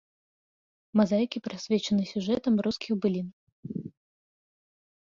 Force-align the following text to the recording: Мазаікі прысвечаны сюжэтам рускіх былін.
Мазаікі 1.01 1.43
прысвечаны 1.47 2.03
сюжэтам 2.13 2.53
рускіх 2.69 2.91
былін. 3.05 3.89